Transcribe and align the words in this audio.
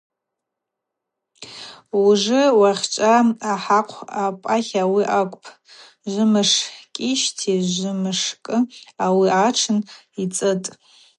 Ужвы 2.03 2.41
уахьчӏва 2.59 3.13
ахӏахъв 3.51 4.01
апӏатла 4.21 4.81
ауи 4.85 5.03
акӏвпӏ: 5.19 5.49
жвмызкӏищти 6.11 7.51
жвмышкӏи 7.71 8.57
ауи 9.05 9.27
атшын 9.45 9.79
йцӏытӏ. 10.23 10.67